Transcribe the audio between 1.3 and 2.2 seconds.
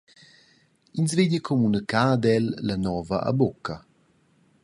communicar